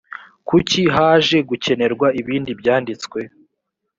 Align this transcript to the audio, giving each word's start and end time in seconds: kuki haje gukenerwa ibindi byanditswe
kuki 0.47 0.81
haje 0.95 1.37
gukenerwa 1.49 2.07
ibindi 2.21 2.51
byanditswe 2.59 3.19